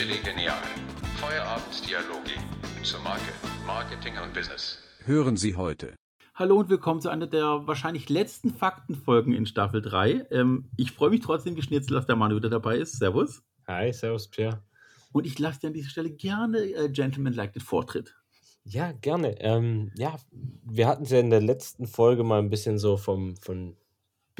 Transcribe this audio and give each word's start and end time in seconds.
Chili 0.00 0.16
Genial. 0.24 0.56
Feierabenddialoge 1.16 2.32
zur 2.82 3.00
Marke, 3.00 3.34
Marketing 3.66 4.14
und 4.24 4.32
Business. 4.32 4.78
Hören 5.04 5.36
Sie 5.36 5.56
heute. 5.56 5.94
Hallo 6.34 6.56
und 6.56 6.70
willkommen 6.70 7.02
zu 7.02 7.10
einer 7.10 7.26
der 7.26 7.66
wahrscheinlich 7.66 8.08
letzten 8.08 8.48
Faktenfolgen 8.48 9.34
in 9.34 9.44
Staffel 9.44 9.82
3. 9.82 10.28
Ähm, 10.30 10.70
ich 10.78 10.92
freue 10.92 11.10
mich 11.10 11.20
trotzdem 11.20 11.54
geschnitzt, 11.54 11.90
dass 11.90 12.06
der 12.06 12.16
Manu 12.16 12.36
wieder 12.36 12.48
dabei 12.48 12.78
ist. 12.78 12.96
Servus. 12.96 13.42
Hi, 13.66 13.92
servus 13.92 14.28
Pierre. 14.28 14.62
Und 15.12 15.26
ich 15.26 15.38
lasse 15.38 15.60
dir 15.60 15.66
an 15.66 15.74
dieser 15.74 15.90
Stelle 15.90 16.10
gerne 16.10 16.60
äh, 16.60 16.88
Gentleman 16.88 17.34
Like 17.34 17.52
den 17.52 17.60
Vortritt. 17.60 18.16
Ja, 18.64 18.92
gerne. 18.92 19.38
Ähm, 19.42 19.92
ja, 19.96 20.16
wir 20.64 20.88
hatten 20.88 21.02
es 21.02 21.10
ja 21.10 21.20
in 21.20 21.28
der 21.28 21.42
letzten 21.42 21.86
Folge 21.86 22.24
mal 22.24 22.38
ein 22.38 22.48
bisschen 22.48 22.78
so 22.78 22.96
vom, 22.96 23.36
von 23.36 23.76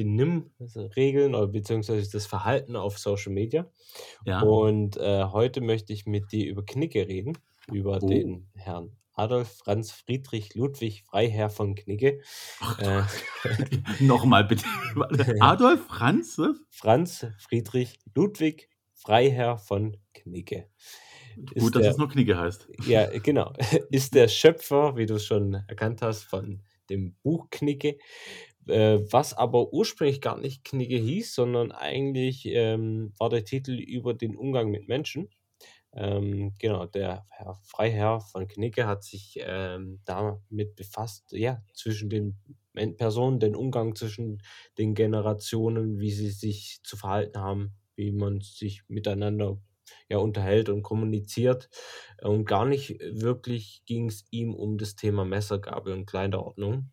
Benimmregeln 0.04 1.34
oder 1.34 1.46
beziehungsweise 1.48 2.10
das 2.10 2.26
Verhalten 2.26 2.76
auf 2.76 2.98
Social 2.98 3.32
Media. 3.32 3.70
Ja. 4.24 4.40
Und 4.42 4.96
äh, 4.96 5.24
heute 5.24 5.60
möchte 5.60 5.92
ich 5.92 6.06
mit 6.06 6.32
dir 6.32 6.46
über 6.48 6.64
Knicke 6.64 7.06
reden, 7.06 7.36
über 7.70 7.98
Oh. 8.02 8.06
den 8.06 8.48
Herrn 8.54 8.96
Adolf 9.14 9.58
Franz 9.64 9.92
Friedrich 9.92 10.54
Ludwig 10.54 11.04
Freiherr 11.04 11.50
von 11.50 11.74
Knicke. 11.74 12.20
Äh, 12.78 13.02
Nochmal 14.00 14.44
bitte. 14.44 14.64
Adolf 15.40 15.86
Franz? 15.86 16.40
Franz 16.70 17.26
Friedrich 17.38 17.98
Ludwig 18.14 18.68
Freiherr 18.94 19.58
von 19.58 19.96
Knicke. 20.14 20.68
Ist 21.52 21.62
Gut, 21.62 21.74
dass 21.76 21.82
der- 21.82 21.90
es 21.92 21.98
nur 21.98 22.08
Knicke 22.08 22.38
heißt. 22.38 22.68
Ja, 22.86 23.06
genau. 23.22 23.52
Ist 23.90 24.14
der 24.14 24.28
Schöpfer, 24.28 24.96
wie 24.96 25.06
du 25.06 25.14
es 25.16 25.26
schon 25.26 25.54
erkannt 25.68 26.00
hast, 26.02 26.22
von 26.24 26.62
dem 26.88 27.14
Buch 27.22 27.48
Knicke, 27.50 27.98
äh, 28.66 28.98
was 29.10 29.34
aber 29.34 29.72
ursprünglich 29.72 30.20
gar 30.20 30.38
nicht 30.38 30.64
Knicke 30.64 30.96
hieß, 30.96 31.34
sondern 31.34 31.72
eigentlich 31.72 32.46
ähm, 32.46 33.12
war 33.18 33.30
der 33.30 33.44
Titel 33.44 33.72
über 33.72 34.14
den 34.14 34.36
Umgang 34.36 34.70
mit 34.70 34.88
Menschen. 34.88 35.28
Ähm, 35.92 36.54
genau, 36.58 36.86
der 36.86 37.26
Herr 37.30 37.54
Freiherr 37.64 38.20
von 38.20 38.46
Knicke 38.46 38.86
hat 38.86 39.02
sich 39.02 39.38
ähm, 39.40 40.00
damit 40.04 40.76
befasst, 40.76 41.32
ja, 41.32 41.62
zwischen 41.74 42.08
den 42.10 42.38
Personen, 42.96 43.40
den 43.40 43.56
Umgang 43.56 43.96
zwischen 43.96 44.42
den 44.78 44.94
Generationen, 44.94 45.98
wie 45.98 46.12
sie 46.12 46.30
sich 46.30 46.80
zu 46.84 46.96
verhalten 46.96 47.38
haben, 47.40 47.74
wie 47.96 48.12
man 48.12 48.40
sich 48.40 48.82
miteinander 48.88 49.58
ja, 50.08 50.18
unterhält 50.18 50.68
und 50.68 50.82
kommuniziert. 50.82 51.68
Und 52.22 52.44
gar 52.44 52.64
nicht 52.64 53.00
wirklich 53.00 53.82
ging 53.86 54.08
es 54.08 54.24
ihm 54.30 54.54
um 54.54 54.78
das 54.78 54.94
Thema 54.94 55.24
Messergabel 55.24 55.92
und 55.92 56.06
Kleiderordnung. 56.06 56.92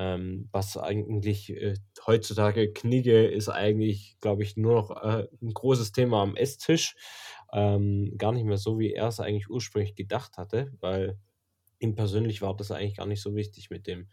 Ähm, 0.00 0.48
was 0.52 0.76
eigentlich 0.76 1.50
äh, 1.50 1.74
heutzutage 2.06 2.72
Knigge 2.72 3.26
ist 3.26 3.48
eigentlich, 3.48 4.16
glaube 4.20 4.44
ich, 4.44 4.56
nur 4.56 4.74
noch 4.74 4.90
äh, 5.02 5.26
ein 5.42 5.52
großes 5.52 5.90
Thema 5.90 6.22
am 6.22 6.36
Esstisch. 6.36 6.94
Ähm, 7.52 8.14
gar 8.16 8.30
nicht 8.30 8.44
mehr 8.44 8.58
so, 8.58 8.78
wie 8.78 8.92
er 8.92 9.08
es 9.08 9.18
eigentlich 9.18 9.50
ursprünglich 9.50 9.96
gedacht 9.96 10.38
hatte, 10.38 10.72
weil 10.78 11.18
ihm 11.80 11.96
persönlich 11.96 12.42
war 12.42 12.56
das 12.56 12.70
eigentlich 12.70 12.96
gar 12.96 13.06
nicht 13.06 13.22
so 13.22 13.34
wichtig 13.34 13.70
mit 13.70 13.88
dem 13.88 14.08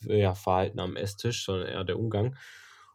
ja, 0.00 0.34
Verhalten 0.34 0.80
am 0.80 0.96
Esstisch, 0.96 1.46
sondern 1.46 1.68
eher 1.68 1.84
der 1.84 1.98
Umgang. 1.98 2.36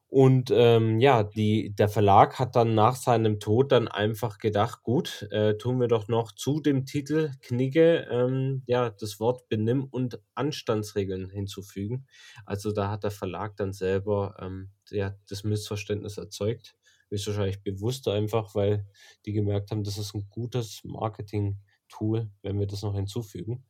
Und 0.10 0.50
ähm, 0.52 1.00
ja, 1.00 1.22
die, 1.24 1.70
der 1.76 1.88
Verlag 1.88 2.40
hat 2.40 2.56
dann 2.56 2.74
nach 2.74 2.96
seinem 2.96 3.40
Tod 3.40 3.72
dann 3.72 3.88
einfach 3.88 4.40
gedacht, 4.40 4.82
gut, 4.82 5.28
äh, 5.30 5.56
tun 5.56 5.80
wir 5.80 5.88
doch 5.88 6.08
noch 6.08 6.32
zu 6.32 6.60
dem 6.60 6.88
Titel 6.88 7.32
Knigge 7.42 8.08
ähm, 8.10 8.64
ja, 8.66 8.90
das 8.90 9.20
Wort 9.20 9.48
Benimm- 9.50 9.88
und 9.92 10.20
Anstandsregeln 10.34 11.30
hinzufügen. 11.30 12.08
Also 12.44 12.72
da 12.72 12.90
hat 12.90 13.04
der 13.04 13.12
Verlag 13.12 13.56
dann 13.58 13.72
selber 13.72 14.36
ähm, 14.40 14.72
ja, 14.90 15.16
das 15.28 15.44
Missverständnis 15.44 16.18
erzeugt. 16.18 16.76
Ist 17.12 17.28
wahrscheinlich 17.28 17.62
bewusst 17.62 18.08
einfach, 18.08 18.56
weil 18.56 18.88
die 19.28 19.34
gemerkt 19.34 19.70
haben, 19.70 19.84
das 19.84 20.00
ist 20.00 20.16
ein 20.16 20.28
gutes 20.30 20.82
Marketing-Tool, 20.84 22.32
wenn 22.42 22.60
wir 22.60 22.68
das 22.68 22.82
noch 22.82 22.96
hinzufügen. 22.96 23.64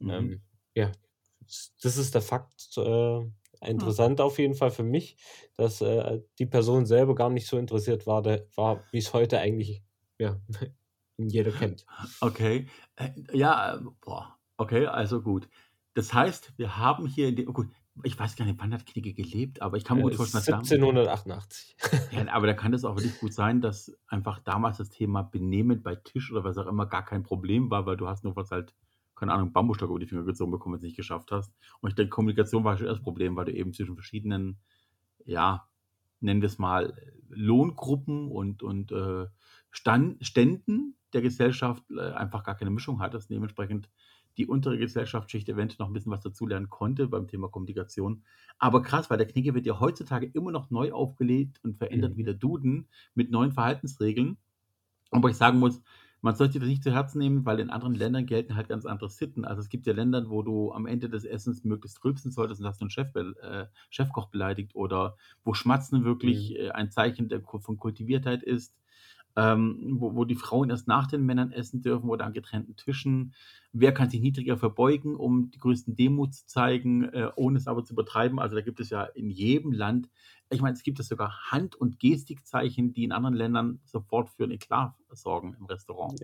Mhm. 0.00 0.10
Ähm, 0.10 0.42
ja, 0.74 0.92
das 1.82 1.96
ist 1.96 2.14
der 2.14 2.22
Fakt. 2.22 2.76
Äh, 2.76 3.20
interessant 3.62 4.20
auf 4.20 4.38
jeden 4.38 4.54
Fall 4.54 4.70
für 4.70 4.82
mich, 4.84 5.16
dass 5.56 5.80
äh, 5.80 6.20
die 6.38 6.46
Person 6.46 6.86
selber 6.86 7.14
gar 7.14 7.30
nicht 7.30 7.46
so 7.46 7.58
interessiert 7.58 8.06
war, 8.06 8.22
der, 8.22 8.46
war 8.56 8.84
wie 8.92 8.98
es 8.98 9.12
heute 9.12 9.38
eigentlich 9.38 9.82
ja, 10.18 10.40
jeder 11.18 11.52
kennt. 11.52 11.86
Okay. 12.20 12.66
Äh, 12.96 13.10
Ja, 13.32 13.76
äh, 13.76 13.80
boah. 14.00 14.38
Okay, 14.56 14.86
also 14.86 15.22
gut. 15.22 15.48
Das 15.94 16.12
heißt, 16.14 16.54
wir 16.58 16.76
haben 16.76 17.06
hier 17.06 17.28
in 17.28 17.36
dem, 17.36 17.48
oh 17.48 17.52
gut, 17.52 17.68
ich 18.04 18.18
weiß 18.18 18.36
gar 18.36 18.44
nicht, 18.44 18.58
wann 18.60 18.72
hat 18.72 18.86
Knicke 18.86 19.12
gelebt, 19.14 19.62
aber 19.62 19.76
ich 19.76 19.84
kann 19.84 19.96
mir 19.96 20.04
gut 20.04 20.14
Äh, 20.14 20.16
vorstellen, 20.16 20.40
dass 20.40 20.46
damals, 20.46 20.70
1788. 20.70 21.76
ja, 22.12 22.26
aber 22.32 22.46
da 22.46 22.54
kann 22.54 22.72
es 22.72 22.84
auch 22.84 22.96
wirklich 22.96 23.18
gut 23.18 23.32
sein, 23.34 23.60
dass 23.60 23.92
einfach 24.06 24.38
damals 24.40 24.78
das 24.78 24.90
Thema 24.90 25.22
Benehmen 25.22 25.82
bei 25.82 25.96
Tisch 25.96 26.30
oder 26.30 26.44
was 26.44 26.58
auch 26.58 26.66
immer 26.66 26.86
gar 26.86 27.04
kein 27.04 27.22
Problem 27.22 27.70
war, 27.70 27.86
weil 27.86 27.96
du 27.96 28.08
hast 28.08 28.24
nur 28.24 28.36
was 28.36 28.50
halt, 28.50 28.74
keine 29.18 29.32
Ahnung, 29.32 29.52
Bambusstock 29.52 29.90
über 29.90 29.98
die 29.98 30.06
Finger 30.06 30.24
gezogen 30.24 30.50
bekommen, 30.50 30.74
wenn 30.74 30.80
du 30.80 30.86
es 30.86 30.90
nicht 30.90 30.96
geschafft 30.96 31.32
hast. 31.32 31.54
Und 31.80 31.90
ich 31.90 31.96
denke, 31.96 32.10
Kommunikation 32.10 32.64
war 32.64 32.76
schon 32.76 32.86
das 32.86 33.02
Problem, 33.02 33.36
weil 33.36 33.46
du 33.46 33.52
eben 33.52 33.72
zwischen 33.72 33.94
verschiedenen, 33.94 34.58
ja, 35.24 35.68
nennen 36.20 36.40
wir 36.40 36.46
es 36.46 36.58
mal, 36.58 36.94
Lohngruppen 37.28 38.28
und, 38.30 38.62
und 38.62 38.92
äh, 38.92 39.26
Stand, 39.70 40.24
Ständen 40.24 40.96
der 41.12 41.22
Gesellschaft 41.22 41.84
äh, 41.90 42.12
einfach 42.12 42.44
gar 42.44 42.56
keine 42.56 42.70
Mischung 42.70 43.00
hattest. 43.00 43.30
Dementsprechend 43.30 43.88
die 44.36 44.46
untere 44.46 44.78
Gesellschaftsschicht 44.78 45.48
eventuell 45.48 45.78
noch 45.80 45.90
ein 45.90 45.92
bisschen 45.92 46.12
was 46.12 46.20
dazulernen 46.20 46.70
konnte 46.70 47.08
beim 47.08 47.26
Thema 47.26 47.48
Kommunikation. 47.48 48.24
Aber 48.58 48.82
krass, 48.82 49.10
weil 49.10 49.18
der 49.18 49.26
Knigge 49.26 49.54
wird 49.54 49.66
ja 49.66 49.80
heutzutage 49.80 50.26
immer 50.26 50.52
noch 50.52 50.70
neu 50.70 50.92
aufgelegt 50.92 51.58
und 51.64 51.76
verändert 51.76 52.12
Mhm. 52.12 52.16
wie 52.16 52.24
der 52.24 52.34
Duden 52.34 52.88
mit 53.14 53.30
neuen 53.30 53.52
Verhaltensregeln. 53.52 54.38
Aber 55.10 55.30
ich 55.30 55.36
sagen 55.36 55.58
muss, 55.58 55.82
man 56.20 56.34
sollte 56.34 56.58
das 56.58 56.68
nicht 56.68 56.82
zu 56.82 56.92
Herzen 56.92 57.18
nehmen, 57.18 57.44
weil 57.46 57.60
in 57.60 57.70
anderen 57.70 57.94
Ländern 57.94 58.26
gelten 58.26 58.56
halt 58.56 58.68
ganz 58.68 58.84
andere 58.86 59.08
Sitten. 59.10 59.44
Also 59.44 59.60
es 59.60 59.68
gibt 59.68 59.86
ja 59.86 59.92
Länder, 59.92 60.28
wo 60.30 60.42
du 60.42 60.72
am 60.72 60.86
Ende 60.86 61.08
des 61.08 61.24
Essens 61.24 61.64
möglichst 61.64 62.02
rülpsen 62.04 62.32
solltest 62.32 62.60
und 62.60 62.66
hast 62.66 62.80
einen 62.80 62.90
Chef, 62.90 63.14
äh, 63.14 63.66
Chefkoch 63.90 64.26
beleidigt 64.26 64.74
oder 64.74 65.16
wo 65.44 65.54
Schmatzen 65.54 66.04
wirklich 66.04 66.54
Mhm. 66.54 66.56
äh, 66.56 66.70
ein 66.70 66.90
Zeichen 66.90 67.28
der, 67.28 67.42
von 67.42 67.76
Kultiviertheit 67.78 68.42
ist. 68.42 68.74
Ähm, 69.36 69.98
wo, 70.00 70.16
wo 70.16 70.24
die 70.24 70.34
Frauen 70.34 70.70
erst 70.70 70.88
nach 70.88 71.06
den 71.06 71.24
Männern 71.24 71.52
essen 71.52 71.80
dürfen 71.80 72.10
oder 72.10 72.24
an 72.24 72.32
getrennten 72.32 72.74
Tischen. 72.74 73.34
Wer 73.72 73.92
kann 73.94 74.10
sich 74.10 74.20
niedriger 74.20 74.56
verbeugen, 74.56 75.14
um 75.14 75.50
die 75.52 75.58
größten 75.58 75.94
Demut 75.94 76.34
zu 76.34 76.46
zeigen, 76.46 77.04
äh, 77.04 77.30
ohne 77.36 77.58
es 77.58 77.68
aber 77.68 77.84
zu 77.84 77.92
übertreiben? 77.92 78.40
Also 78.40 78.56
da 78.56 78.62
gibt 78.62 78.80
es 78.80 78.90
ja 78.90 79.04
in 79.04 79.30
jedem 79.30 79.70
Land, 79.72 80.08
ich 80.50 80.60
meine, 80.60 80.74
es 80.74 80.82
gibt 80.82 81.00
es 81.00 81.08
sogar 81.08 81.50
Hand- 81.50 81.76
und 81.76 81.98
Gestikzeichen, 81.98 82.92
die 82.92 83.04
in 83.04 83.12
anderen 83.12 83.34
Ländern 83.34 83.80
sofort 83.84 84.30
für 84.30 84.44
ein 84.44 84.50
Eklat 84.50 84.94
sorgen 85.10 85.54
im 85.54 85.66
Restaurant. 85.66 86.22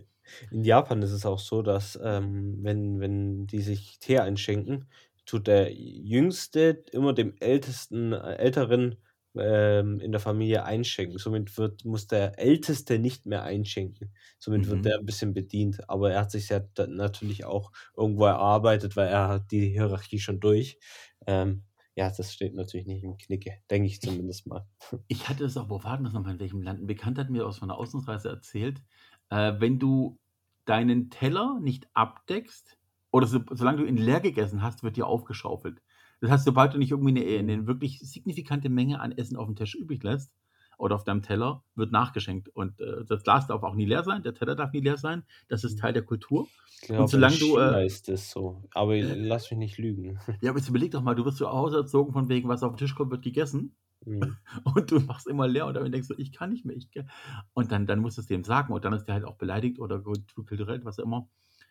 In 0.51 0.65
Japan 0.65 1.03
ist 1.03 1.12
es 1.12 1.27
auch 1.27 1.39
so, 1.39 1.62
dass 1.62 1.99
ähm, 2.03 2.59
wenn, 2.62 3.01
wenn 3.01 3.47
die 3.47 3.61
sich 3.61 3.99
Tee 3.99 4.19
einschenken, 4.21 4.89
tut 5.27 5.47
der 5.47 5.73
Jüngste 5.73 6.85
immer 6.93 7.12
dem 7.12 7.35
Ältesten, 7.41 8.12
äh, 8.12 8.37
Älteren 8.37 8.97
ähm, 9.37 10.01
in 10.01 10.12
der 10.12 10.21
Familie 10.21 10.65
einschenken. 10.65 11.19
Somit 11.19 11.56
wird, 11.59 11.85
muss 11.85 12.06
der 12.06 12.39
Älteste 12.39 12.99
nicht 12.99 13.27
mehr 13.27 13.43
einschenken. 13.43 14.15
Somit 14.39 14.67
Mhm. 14.67 14.71
wird 14.71 14.85
der 14.85 14.99
ein 14.99 15.06
bisschen 15.06 15.35
bedient. 15.35 15.89
Aber 15.91 16.12
er 16.12 16.21
hat 16.21 16.31
sich 16.31 16.49
ja 16.51 16.61
natürlich 16.87 17.45
auch 17.45 17.73
irgendwo 17.97 18.25
erarbeitet, 18.27 18.97
weil 18.97 19.09
er 19.09 19.29
hat 19.29 19.51
die 19.51 19.69
Hierarchie 19.71 20.21
schon 20.21 20.41
durch. 20.41 20.79
Ähm, 21.27 21.65
ja, 21.97 22.10
das 22.10 22.32
steht 22.32 22.55
natürlich 22.55 22.87
nicht 22.87 23.05
im 23.05 23.16
Knicke, 23.16 23.59
denke 23.71 23.87
ich 23.87 24.00
zumindest 24.00 24.47
mal. 24.47 24.66
Ich 25.09 25.28
hatte 25.28 25.44
das 25.44 25.56
auch, 25.56 25.71
wo 25.71 25.82
war 25.84 25.97
denn 25.97 26.05
das 26.05 26.12
nochmal, 26.12 26.34
in 26.34 26.41
welchem 26.41 26.62
Land? 26.62 26.81
Ein 26.81 26.87
Bekannter 26.87 27.22
hat 27.22 27.31
mir 27.31 27.47
aus 27.47 27.62
einer 27.62 27.77
Auslandsreise 27.77 28.28
erzählt, 28.28 28.82
äh, 29.31 29.55
wenn 29.59 29.78
du 29.78 30.19
deinen 30.65 31.10
Teller 31.10 31.60
nicht 31.60 31.88
abdeckst, 31.94 32.78
oder 33.12 33.28
so, 33.28 33.41
solange 33.53 33.78
du 33.78 33.84
ihn 33.84 33.97
leer 33.97 34.21
gegessen 34.21 34.60
hast, 34.60 34.82
wird 34.82 34.97
dir 34.97 35.06
aufgeschaufelt. 35.06 35.81
Das 36.21 36.32
heißt, 36.32 36.44
sobald 36.44 36.75
du 36.75 36.78
nicht 36.78 36.91
irgendwie 36.91 37.21
eine, 37.21 37.38
eine 37.53 37.66
wirklich 37.69 38.00
signifikante 38.00 38.69
Menge 38.69 38.99
an 39.00 39.12
Essen 39.12 39.37
auf 39.37 39.47
dem 39.47 39.55
Tisch 39.55 39.76
übrig 39.76 40.03
lässt 40.03 40.32
oder 40.79 40.95
auf 40.95 41.05
deinem 41.05 41.23
Teller, 41.23 41.62
wird 41.75 41.93
nachgeschenkt. 41.93 42.49
Und 42.49 42.81
äh, 42.81 43.05
das 43.06 43.23
Glas 43.23 43.47
darf 43.47 43.62
auch 43.62 43.75
nie 43.75 43.87
leer 43.87 44.05
sein, 44.05 44.23
der 44.23 44.35
Teller 44.35 44.55
darf 44.55 44.73
nie 44.73 44.81
leer 44.81 44.97
sein. 44.97 45.25
Das 45.49 45.65
ist 45.65 45.79
Teil 45.79 45.93
der 45.93 46.03
Kultur. 46.03 46.47
Ich 46.82 46.88
glaube, 46.88 47.09
solange 47.09 47.37
du, 47.37 47.56
äh, 47.56 47.87
ist 47.87 48.09
es 48.09 48.31
so. 48.31 48.62
Aber 48.75 48.97
lass 48.97 49.50
mich 49.50 49.59
nicht 49.59 49.79
lügen. 49.79 50.19
Ja, 50.43 50.50
aber 50.50 50.59
jetzt 50.59 50.69
überleg 50.69 50.91
doch 50.91 51.03
mal, 51.03 51.15
du 51.15 51.25
wirst 51.25 51.38
zu 51.38 51.49
Hause 51.50 51.79
erzogen 51.79 52.12
von 52.12 52.29
wegen, 52.29 52.49
was 52.49 52.62
auf 52.62 52.73
den 52.73 52.79
Tisch 52.79 52.94
kommt, 52.94 53.11
wird 53.11 53.23
gegessen. 53.23 53.76
Mhm. 54.05 54.37
Und 54.75 54.91
du 54.91 55.00
machst 55.00 55.26
immer 55.26 55.49
leer 55.49 55.67
und 55.67 55.75
dann 55.75 55.91
denkst 55.91 56.09
du, 56.09 56.15
ich 56.19 56.32
kann 56.32 56.50
nicht 56.50 56.67
mehr. 56.67 56.76
Ich 56.76 56.91
kann. 56.91 57.09
Und 57.55 57.73
dann, 57.73 57.87
dann 57.87 58.00
musst 58.00 58.19
du 58.19 58.21
es 58.21 58.26
dem 58.26 58.44
sagen 58.44 58.73
und 58.75 58.85
dann 58.85 58.93
ist 58.93 59.05
der 59.06 59.15
halt 59.15 59.25
auch 59.25 59.37
beleidigt 59.37 59.79
oder 59.79 59.99
gut- 59.99 60.35
kulturell, 60.35 60.85
was 60.85 60.99
immer. 60.99 61.29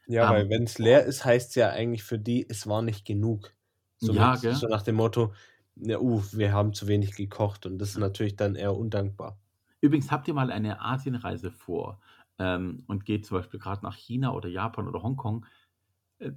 Ja, 0.07 0.25
Ähm, 0.25 0.31
weil 0.31 0.49
wenn 0.49 0.63
es 0.63 0.79
leer 0.79 1.05
ist, 1.05 1.25
heißt 1.25 1.49
es 1.49 1.55
ja 1.55 1.69
eigentlich 1.69 2.03
für 2.03 2.17
die, 2.17 2.47
es 2.49 2.65
war 2.67 2.81
nicht 2.81 3.05
genug. 3.05 3.53
Somit 3.99 4.15
Ja, 4.15 4.35
gell? 4.35 4.55
so 4.55 4.67
nach 4.67 4.81
dem 4.81 4.95
Motto, 4.95 5.33
ja, 5.75 5.99
uh, 5.99 6.21
wir 6.31 6.53
haben 6.53 6.73
zu 6.73 6.87
wenig 6.87 7.15
gekocht 7.15 7.65
und 7.65 7.79
das 7.79 7.89
ist 7.89 7.97
natürlich 7.97 8.35
dann 8.35 8.55
eher 8.55 8.75
undankbar. 8.75 9.37
Übrigens, 9.81 10.11
habt 10.11 10.27
ihr 10.27 10.33
mal 10.33 10.51
eine 10.51 10.81
Asienreise 10.81 11.51
vor 11.51 11.99
ähm, 12.39 12.83
und 12.87 13.05
geht 13.05 13.25
zum 13.25 13.37
Beispiel 13.37 13.59
gerade 13.59 13.83
nach 13.83 13.95
China 13.95 14.33
oder 14.33 14.47
Japan 14.47 14.87
oder 14.87 15.03
Hongkong, 15.03 15.45
äh, 16.19 16.31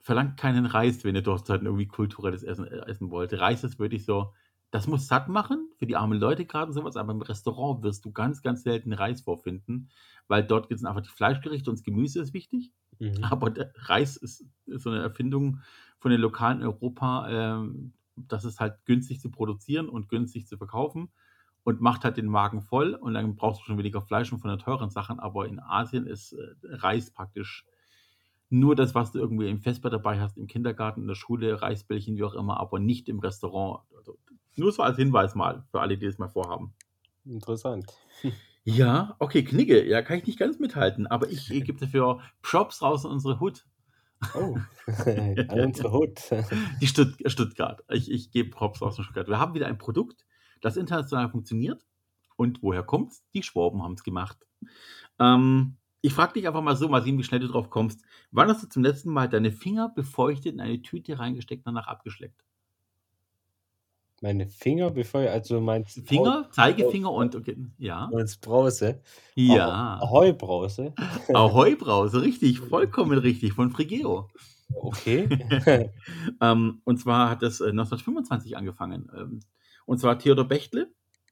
verlangt 0.00 0.36
keinen 0.36 0.66
Reis, 0.66 1.02
wenn 1.04 1.16
ihr 1.16 1.22
dort 1.22 1.48
halt 1.48 1.62
irgendwie 1.62 1.88
kulturelles 1.88 2.42
Essen 2.42 2.66
äh, 2.66 2.86
essen 2.86 3.10
wollt. 3.10 3.32
Reis 3.32 3.64
ist 3.64 3.78
wirklich 3.78 4.04
so, 4.04 4.32
das 4.70 4.86
muss 4.86 5.06
satt 5.06 5.28
machen 5.28 5.70
für 5.76 5.86
die 5.86 5.96
armen 5.96 6.18
Leute 6.18 6.44
gerade 6.44 6.66
und 6.66 6.72
sowas, 6.72 6.96
aber 6.96 7.12
im 7.12 7.22
Restaurant 7.22 7.82
wirst 7.82 8.04
du 8.04 8.12
ganz, 8.12 8.42
ganz 8.42 8.62
selten 8.62 8.92
Reis 8.92 9.20
vorfinden, 9.20 9.88
weil 10.28 10.44
dort 10.44 10.68
gibt 10.68 10.80
es 10.80 10.84
einfach 10.84 11.02
die 11.02 11.10
Fleischgerichte 11.10 11.70
und 11.70 11.78
das 11.78 11.84
Gemüse 11.84 12.20
ist 12.20 12.34
wichtig. 12.34 12.72
Mhm. 12.98 13.22
Aber 13.22 13.50
der 13.50 13.72
Reis 13.76 14.16
ist, 14.16 14.44
ist 14.66 14.82
so 14.82 14.90
eine 14.90 15.02
Erfindung 15.02 15.60
von 15.98 16.10
den 16.10 16.20
Lokalen 16.20 16.62
Europa, 16.62 17.28
ähm, 17.30 17.92
das 18.16 18.44
ist 18.44 18.60
halt 18.60 18.84
günstig 18.84 19.20
zu 19.20 19.30
produzieren 19.30 19.88
und 19.88 20.08
günstig 20.08 20.46
zu 20.46 20.56
verkaufen 20.56 21.10
und 21.64 21.80
macht 21.80 22.04
halt 22.04 22.16
den 22.16 22.26
Magen 22.26 22.60
voll 22.60 22.94
und 22.94 23.14
dann 23.14 23.34
brauchst 23.36 23.60
du 23.60 23.64
schon 23.64 23.78
weniger 23.78 24.02
Fleisch 24.02 24.32
und 24.32 24.38
von 24.38 24.50
den 24.50 24.58
teuren 24.58 24.90
Sachen. 24.90 25.18
Aber 25.18 25.46
in 25.46 25.60
Asien 25.60 26.06
ist 26.06 26.32
äh, 26.32 26.54
Reis 26.64 27.10
praktisch 27.10 27.64
nur 28.50 28.76
das, 28.76 28.94
was 28.94 29.12
du 29.12 29.18
irgendwie 29.18 29.48
im 29.48 29.60
Vesper 29.60 29.90
dabei 29.90 30.20
hast, 30.20 30.36
im 30.36 30.46
Kindergarten, 30.46 31.02
in 31.02 31.08
der 31.08 31.14
Schule, 31.14 31.60
Reisbällchen, 31.60 32.16
wie 32.16 32.24
auch 32.24 32.34
immer, 32.34 32.60
aber 32.60 32.78
nicht 32.78 33.08
im 33.08 33.18
Restaurant. 33.18 33.82
Also, 33.96 34.18
nur 34.56 34.70
so 34.70 34.82
als 34.82 34.96
Hinweis 34.96 35.34
mal 35.34 35.64
für 35.70 35.80
alle, 35.80 35.98
die 35.98 36.06
es 36.06 36.18
mal 36.18 36.28
vorhaben. 36.28 36.72
Interessant. 37.24 37.86
Ja, 38.62 39.16
okay, 39.18 39.44
Knigge, 39.44 39.86
ja, 39.86 40.02
kann 40.02 40.18
ich 40.18 40.26
nicht 40.26 40.38
ganz 40.38 40.58
mithalten, 40.58 41.06
aber 41.06 41.28
ich, 41.30 41.50
ich 41.50 41.64
gebe 41.66 41.80
dafür 41.80 42.20
Props 42.42 42.82
raus 42.82 43.04
in 43.04 43.10
unsere 43.10 43.40
Hut. 43.40 43.66
Oh, 44.34 44.56
an 44.86 45.60
unsere 45.60 45.92
Hut. 45.92 46.20
Die 46.80 46.86
Stutt 46.86 47.14
Stuttgart. 47.26 47.84
Ich, 47.90 48.10
ich 48.10 48.30
gebe 48.30 48.50
Props 48.50 48.82
aus 48.82 48.94
Stuttgart. 48.94 49.28
Wir 49.28 49.38
haben 49.38 49.54
wieder 49.54 49.66
ein 49.66 49.78
Produkt, 49.78 50.24
das 50.60 50.76
international 50.76 51.30
funktioniert. 51.30 51.84
Und 52.36 52.62
woher 52.62 52.82
kommt's? 52.82 53.22
Die 53.34 53.42
Schwaben 53.42 53.82
haben 53.82 53.94
es 53.94 54.02
gemacht. 54.02 54.38
Ähm, 55.20 55.76
ich 56.00 56.12
frage 56.12 56.34
dich 56.34 56.46
einfach 56.46 56.62
mal 56.62 56.76
so, 56.76 56.88
mal 56.88 57.02
sehen, 57.02 57.16
wie 57.18 57.24
schnell 57.24 57.40
du 57.40 57.48
drauf 57.48 57.70
kommst. 57.70 58.04
Wann 58.30 58.48
hast 58.48 58.62
du 58.62 58.68
zum 58.68 58.82
letzten 58.82 59.10
Mal 59.10 59.28
deine 59.28 59.52
Finger 59.52 59.88
befeuchtet 59.88 60.54
in 60.54 60.60
eine 60.60 60.82
Tüte 60.82 61.18
reingesteckt, 61.18 61.66
danach 61.66 61.86
abgeschleckt? 61.86 62.44
Meine 64.22 64.46
Finger, 64.46 64.90
bevor 64.90 65.22
ich, 65.22 65.30
also 65.30 65.60
mein 65.60 65.84
Finger, 65.84 66.48
Zeigefinger 66.52 67.10
und 67.10 67.34
okay, 67.34 67.56
ja. 67.78 68.08
Meinst 68.12 68.40
Brause? 68.40 69.00
Ja. 69.34 69.98
Ahoi-Brause. 70.00 70.94
Ahoi-Brause, 71.34 72.22
richtig, 72.22 72.60
vollkommen 72.60 73.18
richtig, 73.18 73.52
von 73.52 73.70
Frigeo. 73.70 74.28
Okay. 74.74 75.28
ähm, 76.40 76.80
und 76.84 76.98
zwar 76.98 77.28
hat 77.30 77.42
das 77.42 77.60
äh, 77.60 77.68
1925 77.68 78.56
angefangen. 78.56 79.10
Ähm, 79.16 79.40
und 79.84 79.98
zwar 79.98 80.18
Theodor 80.18 80.46
Bechtle, 80.46 80.90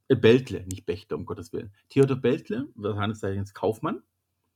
äh, 0.09 0.17
Beltle, 0.17 0.67
nicht 0.67 0.85
Bechtle, 0.85 1.17
um 1.17 1.25
Gottes 1.25 1.53
Willen. 1.53 1.73
Theodor 1.89 2.17
Beltle, 2.17 2.69
seines 2.77 3.21
Zeichens 3.21 3.55
Kaufmann, 3.55 4.03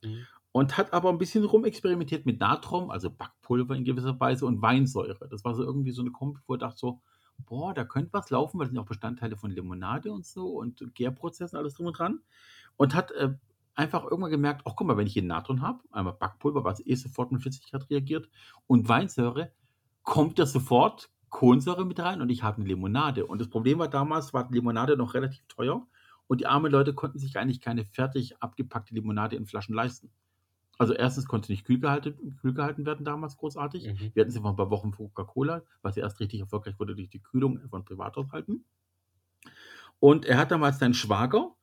Mhm. 0.05 0.27
und 0.53 0.77
hat 0.77 0.93
aber 0.93 1.09
ein 1.09 1.19
bisschen 1.19 1.45
rumexperimentiert 1.45 2.27
mit 2.27 2.39
Natron, 2.41 2.91
also 2.91 3.11
Backpulver 3.11 3.75
in 3.75 3.85
gewisser 3.85 4.21
Weise 4.21 4.45
und 4.47 4.61
Weinsäure. 4.61 5.27
Das 5.31 5.43
war 5.45 5.55
so 5.55 5.63
irgendwie 5.65 5.93
so 5.93 6.03
eine 6.03 6.11
Kombi, 6.11 6.41
wo 6.47 6.55
er 6.55 6.59
dachte 6.59 6.79
so, 6.79 7.01
boah, 7.45 7.75
da 7.75 7.85
könnte 7.85 8.13
was 8.13 8.31
laufen, 8.31 8.59
weil 8.59 8.67
das 8.67 8.73
sind 8.73 8.79
auch 8.79 8.87
Bestandteile 8.87 9.37
von 9.37 9.51
Limonade 9.51 10.13
und 10.13 10.27
so 10.27 10.49
und 10.49 10.95
Gärprozessen, 10.95 11.59
alles 11.59 11.75
drum 11.75 11.87
und 11.87 11.99
dran. 11.99 12.21
Und 12.77 12.95
hat 12.95 13.11
äh, 13.13 13.35
einfach 13.75 14.05
irgendwann 14.05 14.31
gemerkt, 14.31 14.63
ach 14.65 14.73
guck 14.77 14.87
mal, 14.87 14.97
wenn 14.97 15.07
ich 15.07 15.13
hier 15.13 15.23
Natron 15.23 15.63
habe, 15.63 15.83
einmal 15.93 16.15
Backpulver, 16.15 16.65
was 16.65 16.85
eh 16.85 16.95
sofort 16.95 17.33
mit 17.33 17.43
Flüssigkeit 17.43 17.89
reagiert, 17.91 18.29
und 18.67 18.89
Weinsäure, 18.89 19.53
kommt 20.03 20.39
da 20.39 20.47
sofort 20.47 21.11
Kohlensäure 21.31 21.85
mit 21.85 21.99
rein 21.99 22.23
und 22.23 22.31
ich 22.31 22.43
habe 22.43 22.59
eine 22.59 22.67
Limonade. 22.67 23.27
Und 23.27 23.41
das 23.41 23.49
Problem 23.49 23.79
war 23.79 23.89
damals, 23.89 24.33
war 24.33 24.49
die 24.49 24.55
Limonade 24.55 24.97
noch 24.97 25.15
relativ 25.15 25.45
teuer 25.49 25.87
und 26.27 26.41
die 26.41 26.47
armen 26.47 26.71
Leute 26.71 26.95
konnten 26.95 27.19
sich 27.19 27.37
eigentlich 27.37 27.61
keine 27.61 27.85
fertig 27.85 28.41
abgepackte 28.43 28.95
Limonade 28.95 29.37
in 29.37 29.47
Flaschen 29.47 29.75
leisten. 29.75 30.11
Also 30.79 30.93
erstens 30.93 31.27
konnte 31.27 31.51
nicht 31.51 31.65
kühl 31.65 31.81
gehalten, 31.81 32.37
kühl 32.41 32.53
gehalten 32.53 32.85
werden 32.85 33.05
damals 33.05 33.37
großartig. 33.37 33.87
Mhm. 33.87 34.11
Wir 34.15 34.21
hatten 34.21 34.31
sie 34.31 34.41
vor 34.41 34.51
ein 34.51 34.57
paar 34.57 34.71
Wochen 34.71 34.93
von 34.93 35.07
Coca-Cola, 35.07 35.63
was 35.83 35.97
ja 35.97 36.03
erst 36.03 36.21
richtig 36.21 36.41
erfolgreich 36.41 36.79
wurde 36.79 36.95
durch 36.95 37.09
die 37.09 37.23
Kühlung 37.23 37.61
von 37.71 37.85
Privathaushalten. 37.85 38.65
Und 39.99 40.27
er 40.27 40.37
hat 40.37 40.51
damals 40.51 40.79
seinen 40.79 40.95
Schwager, 40.95 41.55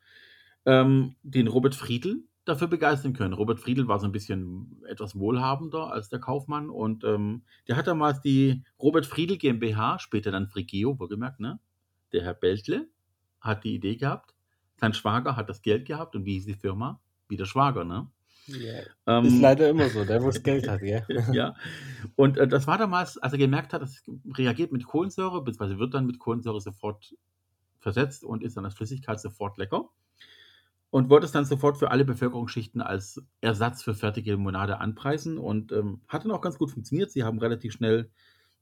ähm, 0.66 1.16
den 1.22 1.48
Robert 1.48 1.76
Friedl, 1.76 2.24
dafür 2.46 2.68
begeistern 2.68 3.14
können. 3.14 3.34
Robert 3.34 3.60
Friedl 3.60 3.88
war 3.88 4.00
so 4.00 4.06
ein 4.06 4.12
bisschen 4.12 4.84
etwas 4.88 5.18
wohlhabender 5.18 5.92
als 5.92 6.10
der 6.10 6.20
Kaufmann 6.20 6.70
und 6.70 7.04
ähm, 7.04 7.44
der 7.68 7.78
hat 7.78 7.88
damals 7.88 8.22
die 8.22 8.64
Robert 8.82 9.06
Friedl 9.06 9.38
GmbH, 9.38 10.00
später 10.00 10.32
dann 10.32 10.48
Frigeo, 10.48 11.00
wohlgemerkt, 11.00 11.40
ne? 11.40 11.60
Der 12.12 12.24
Herr 12.24 12.34
Beltle 12.34 12.90
hat 13.40 13.64
die 13.64 13.76
Idee 13.76 13.96
gehabt, 13.96 14.34
sein 14.76 14.94
Schwager 14.94 15.36
hat 15.36 15.50
das 15.50 15.62
Geld 15.62 15.86
gehabt 15.86 16.16
und 16.16 16.26
wie 16.26 16.34
hieß 16.34 16.46
die 16.46 16.54
Firma? 16.54 17.00
Wie 17.30 17.38
der 17.38 17.46
Schwager, 17.46 17.86
ne? 17.86 18.10
Ja. 18.48 18.82
Ähm, 19.08 19.26
Ist 19.26 19.40
leider 19.40 19.70
immer 19.70 19.90
so, 19.90 20.04
der, 20.04 20.22
wo 20.22 20.28
das 20.28 20.44
Geld 20.44 20.68
hat, 20.68 20.82
gell? 20.82 21.06
ja. 21.34 21.56
Und 22.16 22.38
äh, 22.38 22.48
das 22.48 22.68
war 22.68 22.78
damals, 22.78 23.18
als 23.18 23.34
er 23.34 23.40
gemerkt 23.40 23.74
hat, 23.74 23.82
es 23.82 24.04
reagiert 24.34 24.72
mit 24.72 24.86
Kohlensäure, 24.86 25.44
beziehungsweise 25.44 25.80
wird 25.80 25.94
dann 25.94 26.06
mit 26.06 26.20
Kohlensäure 26.20 26.60
sofort 26.60 27.16
versetzt 27.80 28.24
und 28.24 28.44
ist 28.44 28.58
dann 28.58 28.66
als 28.66 28.76
Flüssigkeit 28.76 29.20
sofort 29.20 29.58
lecker. 29.58 29.90
Und 30.90 31.10
wollte 31.10 31.26
es 31.26 31.32
dann 31.32 31.46
sofort 31.46 31.78
für 31.78 31.90
alle 31.90 32.06
Bevölkerungsschichten 32.06 32.80
als 32.80 33.22
Ersatz 33.42 33.82
für 33.82 33.96
fertige 33.96 34.32
Limonade 34.32 34.80
anpreisen 34.80 35.40
und 35.40 35.72
ähm, 35.72 36.02
hat 36.08 36.24
dann 36.24 36.32
auch 36.32 36.42
ganz 36.42 36.60
gut 36.60 36.70
funktioniert. 36.70 37.12
Sie 37.12 37.24
haben 37.24 37.40
relativ 37.40 37.74
schnell 37.74 38.12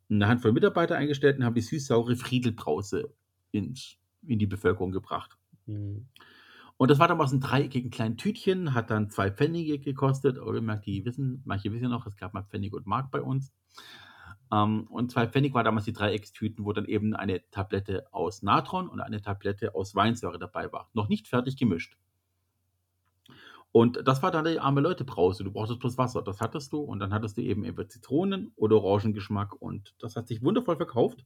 eine 0.10 0.28
Handvoll 0.28 0.54
Mitarbeiter 0.54 0.96
eingestellt 0.96 1.38
und 1.38 1.44
haben 1.44 1.56
die 1.56 1.62
süß-saure 1.62 2.16
Friedelbrause 2.16 3.14
ins, 3.52 3.98
in 4.26 4.40
die 4.40 4.48
Bevölkerung 4.48 4.92
gebracht. 4.92 5.38
Mhm. 5.66 6.06
Und 6.78 6.90
das 6.90 7.00
war 7.00 7.08
damals 7.08 7.32
ein 7.32 7.40
dreieckigen 7.40 7.92
kleinen 7.92 8.18
Tütchen, 8.18 8.74
hat 8.74 8.90
dann 8.90 9.10
zwei 9.10 9.32
Pfennige 9.32 9.80
gekostet. 9.80 10.38
Gemerkt, 10.44 10.86
die 10.86 11.06
wissen, 11.06 11.42
manche 11.46 11.72
wissen 11.72 11.90
noch, 11.90 12.06
es 12.08 12.18
gab 12.18 12.34
mal 12.34 12.44
Pfennig 12.44 12.74
und 12.74 12.88
Mark 12.88 13.12
bei 13.12 13.22
uns. 13.22 13.54
Ähm, 14.52 14.88
und 14.90 15.12
zwei 15.12 15.28
Pfennig 15.28 15.54
war 15.54 15.64
damals 15.64 15.86
die 15.86 15.94
Dreieckstüten, 15.94 16.66
wo 16.66 16.74
dann 16.74 16.86
eben 16.86 17.16
eine 17.16 17.42
Tablette 17.52 18.06
aus 18.12 18.42
Natron 18.42 18.90
und 18.90 19.00
eine 19.00 19.22
Tablette 19.22 19.76
aus 19.76 19.96
Weinsäure 19.96 20.40
dabei 20.40 20.72
war. 20.72 20.90
Noch 20.94 21.08
nicht 21.08 21.28
fertig 21.28 21.56
gemischt. 21.56 21.98
Und 23.72 24.06
das 24.06 24.22
war 24.22 24.32
dann 24.32 24.44
die 24.44 24.60
arme 24.60 24.82
Leute 24.82 25.06
Brause. 25.06 25.46
Du 25.46 25.52
brauchtest 25.52 25.80
bloß 25.80 25.98
Wasser. 25.98 26.22
Das 26.22 26.42
hattest 26.42 26.74
du. 26.74 26.82
Und 26.82 27.00
dann 27.00 27.14
hattest 27.14 27.38
du 27.38 27.42
eben 27.42 27.64
über 27.64 27.88
Zitronen- 27.88 28.52
oder 28.58 28.82
Orangengeschmack. 28.82 29.54
Und 29.62 29.96
das 30.00 30.18
hat 30.18 30.28
sich 30.28 30.44
wundervoll 30.44 30.76
verkauft. 30.76 31.26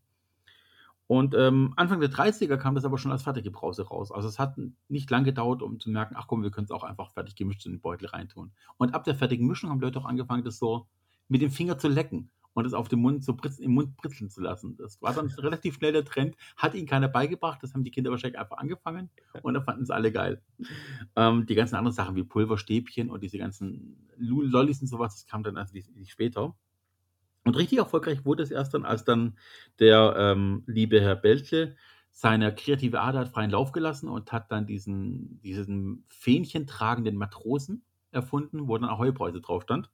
Und 1.07 1.36
ähm, 1.36 1.74
Anfang 1.75 2.00
der 2.00 2.10
30er 2.10 2.57
kam 2.57 2.74
das 2.74 2.86
aber 2.86 2.98
schon 2.98 3.12
als 3.12 3.24
fertige 3.24 3.52
Brause 3.52 3.84
raus. 3.88 4.12
Also 4.12 4.28
es 4.28 4.40
hat 4.40 4.57
nicht 4.88 5.10
lang 5.12 5.24
gedauert, 5.24 5.62
um 5.62 5.80
zu 5.80 5.92
merken, 5.92 6.16
ach 6.18 6.28
komm, 6.28 6.42
wir 6.42 6.50
können 6.50 6.66
es 6.66 6.72
auch 6.72 6.84
einfach 6.84 7.12
fertig 7.13 7.36
gemischt 7.36 7.66
in 7.66 7.74
den 7.74 7.81
Beutel 7.81 8.07
reintun. 8.07 8.52
Und 8.78 8.96
ab 8.96 9.04
der 9.04 9.16
fertigen 9.16 9.48
Mischung 9.48 9.69
haben 9.69 9.80
Leute 9.80 10.00
auch 10.00 10.06
angefangen, 10.06 10.44
das 10.44 10.57
so 10.57 10.88
mit 11.28 11.42
dem 11.42 11.52
Finger 11.52 11.78
zu 11.78 11.88
lecken 11.88 12.31
und 12.56 12.66
es 12.66 12.74
auf 12.74 12.88
dem 12.88 13.00
Mund 13.00 13.24
so 13.24 13.36
britz, 13.36 13.60
im 13.60 13.74
Mund 13.74 13.96
britzeln 13.98 14.30
zu 14.30 14.42
lassen. 14.42 14.78
Das 14.78 15.00
war 15.02 15.13
dann 15.13 15.28
relativ 15.38 15.75
schnell 15.75 15.92
der 15.92 16.06
Trend. 16.06 16.36
Hat 16.57 16.74
ihnen 16.74 16.88
keiner 16.88 17.08
beigebracht, 17.08 17.62
das 17.62 17.74
haben 17.74 17.84
die 17.84 17.92
Kinder 17.92 18.10
wahrscheinlich 18.10 18.40
einfach 18.40 18.58
angefangen 18.58 19.10
und 19.44 19.54
dann 19.54 19.63
fanden 19.63 19.84
es 19.84 19.92
alle 19.92 20.12
geil. 20.12 20.42
Ähm, 21.16 21.46
die 21.46 21.56
ganzen 21.56 21.75
anderen 21.75 21.94
Sachen 21.94 22.16
wie 22.16 22.24
Pulverstäbchen 22.24 23.12
und 23.12 23.22
diese 23.22 23.38
ganzen 23.38 24.10
Lollis 24.18 24.82
und 24.82 24.88
sowas, 24.88 25.15
das 25.15 25.27
kam 25.27 25.44
dann 25.44 25.58
also 25.58 25.77
später. 26.06 26.56
Und 27.46 27.56
richtig 27.58 27.78
erfolgreich 27.78 28.25
wurde 28.25 28.44
es 28.44 28.52
erst 28.52 28.74
dann, 28.74 28.86
als 28.86 29.04
dann 29.06 29.38
der 29.80 30.16
ähm, 30.18 30.64
liebe 30.66 31.00
Herr 31.02 31.16
Beltle 31.16 31.75
seine 32.12 32.56
kreative 32.56 33.02
Ader 33.02 33.20
hat 33.20 33.30
freien 33.30 33.52
Lauf 33.52 33.72
gelassen 33.72 34.08
und 34.10 34.32
hat 34.32 34.52
dann 34.52 34.66
diesen, 34.66 35.42
diesen 35.42 36.06
Fähnchen 36.10 36.66
tragenden 36.66 37.18
Matrosen 37.18 37.86
erfunden, 38.12 38.68
wo 38.68 38.78
dann 38.78 38.90
Ahoi-Preise 38.90 39.42
drauf 39.42 39.64
stand. 39.64 39.92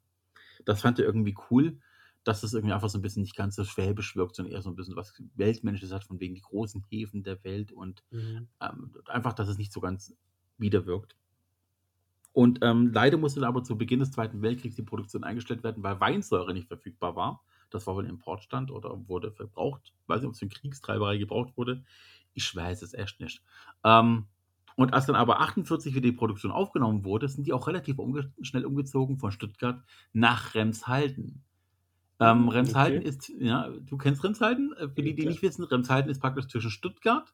Das 0.65 0.81
fand 0.81 0.99
er 0.99 1.05
irgendwie 1.05 1.35
cool, 1.49 1.79
dass 2.23 2.43
es 2.43 2.53
irgendwie 2.53 2.73
einfach 2.73 2.89
so 2.89 2.99
ein 2.99 3.01
bisschen 3.01 3.23
nicht 3.23 3.35
ganz 3.35 3.55
so 3.55 3.63
schwäbisch 3.65 4.15
wirkt, 4.15 4.35
sondern 4.35 4.53
eher 4.53 4.61
so 4.61 4.69
ein 4.69 4.75
bisschen 4.75 4.95
was 4.95 5.13
Weltmännisches 5.35 5.91
hat, 5.91 6.03
von 6.03 6.19
wegen 6.19 6.35
die 6.35 6.41
großen 6.41 6.83
Häfen 6.89 7.23
der 7.23 7.43
Welt 7.43 7.71
und 7.71 8.03
Mhm. 8.11 8.47
ähm, 8.61 8.93
einfach, 9.07 9.33
dass 9.33 9.49
es 9.49 9.57
nicht 9.57 9.73
so 9.73 9.81
ganz 9.81 10.15
widerwirkt. 10.57 11.17
Und 12.33 12.59
ähm, 12.61 12.91
leider 12.93 13.17
musste 13.17 13.41
dann 13.41 13.49
aber 13.49 13.63
zu 13.63 13.77
Beginn 13.77 13.99
des 13.99 14.11
Zweiten 14.11 14.41
Weltkriegs 14.41 14.75
die 14.75 14.83
Produktion 14.83 15.23
eingestellt 15.23 15.63
werden, 15.63 15.83
weil 15.83 15.99
Weinsäure 15.99 16.53
nicht 16.53 16.67
verfügbar 16.67 17.15
war. 17.15 17.43
Das 17.69 17.87
war 17.87 17.95
wohl 17.95 18.03
ein 18.05 18.09
Importstand 18.09 18.71
oder 18.71 19.07
wurde 19.07 19.31
verbraucht. 19.31 19.93
Ich 20.01 20.09
weiß 20.09 20.21
nicht, 20.21 20.27
ob 20.27 20.33
es 20.33 20.39
für 20.39 20.47
Kriegstreiberei 20.47 21.17
gebraucht 21.17 21.57
wurde. 21.57 21.83
Ich 22.33 22.55
weiß 22.55 22.81
es 22.83 22.93
echt 22.93 23.19
nicht. 23.19 23.41
Ähm, 23.83 24.27
und 24.77 24.93
als 24.93 25.05
dann 25.05 25.15
aber 25.15 25.41
48 25.41 25.93
wieder 25.93 26.09
die 26.09 26.15
Produktion 26.15 26.51
aufgenommen 26.51 27.03
wurde, 27.03 27.27
sind 27.27 27.45
die 27.47 27.53
auch 27.53 27.67
relativ 27.67 27.99
umge 27.99 28.31
schnell 28.41 28.65
umgezogen 28.65 29.17
von 29.17 29.31
Stuttgart 29.31 29.83
nach 30.13 30.55
Remshalden. 30.55 31.43
Ähm, 32.19 32.47
Remshalden 32.49 33.01
Okay. 33.01 33.09
ist, 33.09 33.29
ja, 33.39 33.69
du 33.69 33.97
kennst 33.97 34.23
Remshalden? 34.23 34.73
Äh, 34.77 34.89
Für 34.89 35.03
die, 35.03 35.15
die 35.15 35.25
nicht 35.25 35.41
wissen, 35.41 35.63
Remshalden 35.63 36.09
ist 36.09 36.19
praktisch 36.19 36.47
zwischen 36.47 36.71
Stuttgart 36.71 37.33